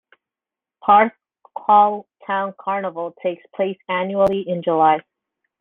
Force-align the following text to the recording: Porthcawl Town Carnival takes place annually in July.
Porthcawl 0.83 2.05
Town 2.25 2.55
Carnival 2.59 3.13
takes 3.21 3.43
place 3.55 3.77
annually 3.87 4.43
in 4.49 4.63
July. 4.63 5.01